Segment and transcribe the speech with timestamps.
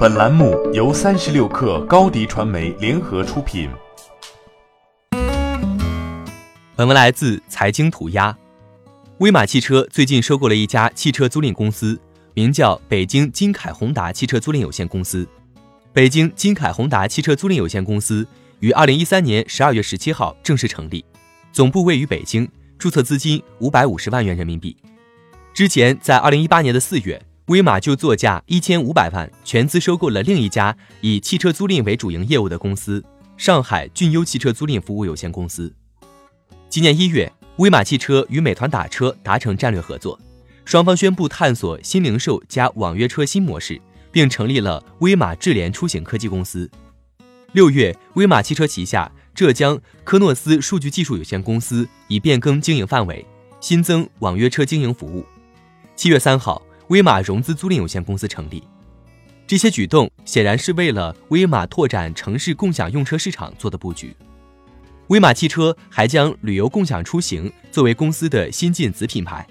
[0.00, 3.68] 本栏目由三十六氪高低传媒联合出品。
[6.74, 8.34] 本文来自财经涂鸦。
[9.18, 12.00] 威马汽车最近收购了一家汽车租赁公司，
[12.32, 15.28] 名叫北京金凯宏达汽车租赁有限公司。
[15.92, 18.26] 北京金凯宏达汽车租赁有限公司
[18.60, 21.04] 于二零一三年十二月十七号正式成立，
[21.52, 22.48] 总部位于北京，
[22.78, 24.74] 注册资金五百五十万元人民币。
[25.52, 27.20] 之前在二零一八年的四月。
[27.50, 33.04] 威马就作价一千五百万全资收购了另一家以汽车租赁为主营业务的公司——
[33.36, 35.74] 上海俊优汽车租赁服务有限公司。
[36.68, 40.16] 今年一月，威马汽车与美团打车达成战略合作，
[40.64, 43.80] 双方宣布探索新零售加网约车新模式，
[44.12, 46.70] 并成立了威马智联出行科技公司。
[47.50, 53.26] 六月，威马汽车旗下浙江科诺斯数据技术有限公司已变更经营范围，
[53.60, 55.26] 新增网约车经营服务。
[55.96, 56.62] 七月三号。
[56.90, 58.60] 威马融资租赁有限公司成立，
[59.46, 64.12] 这些举动显然是为了威马拓展城市共享用车市场做的布局。
[65.06, 69.46] 威马汽车还将旅游共享出行作为公司的新晋子品牌。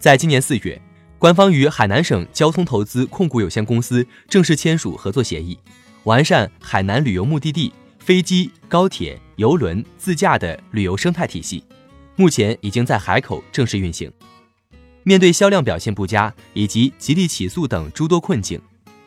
[0.00, 0.82] 在今年四月，
[1.16, 5.56] 官方与海南省交通投资控股有限公司正式签署合作协议，
[6.02, 11.62] 完善海南旅游目的地飞机、高铁、游轮、自驾的旅游生态体系，
[12.16, 14.10] 目前已经在海口正式运行。
[15.04, 18.60] 面对销量表现不佳以及吉利起诉等诸多困境，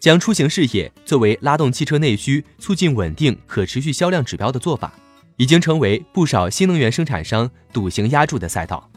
[0.00, 4.92] 将出行事业作为拉动汽车内需、促进稳定可持续销量指标的做法，
[5.36, 8.90] 已经成为不少新能源生产商笃行压注的赛道。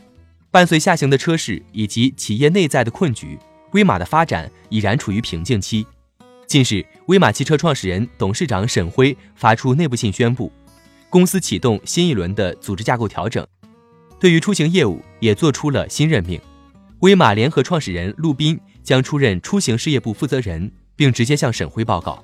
[0.50, 3.38] 伴随下行的车市以及企业内在的困局，
[3.74, 5.86] 威马的发展已然处于瓶颈期。
[6.48, 10.52] 近日，威马汽车创始人、董事长沈辉发出内部信宣布，
[11.12, 13.46] 公司启动新一轮的组织架构调整，
[14.20, 16.42] 对于出行业务也做出了新任命。
[17.02, 22.24] 威马联合创始人陆斌将出任出行事业部负责人，并直接向沈辉报告。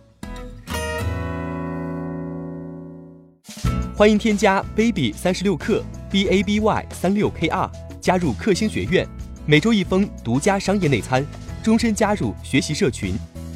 [3.95, 9.07] 欢迎添加 baby 三十六克 b a b y 三六 k r 加入克星学院，
[9.45, 11.23] 每周一封独家商业内参，
[11.61, 13.15] 终身加入学习社群，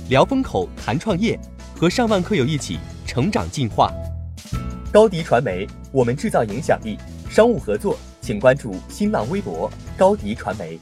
[0.10, 1.40] 聊风口谈创业，
[1.76, 3.92] 和上万课友一起成长进化。
[4.92, 6.96] 高迪传媒，我们制造影响力。
[7.28, 10.80] 商务合作，请关注新浪微博高迪传媒。